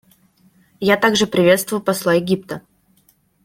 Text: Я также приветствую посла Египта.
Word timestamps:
Я 0.79 0.97
также 0.97 1.27
приветствую 1.27 1.79
посла 1.79 2.15
Египта. 2.15 2.63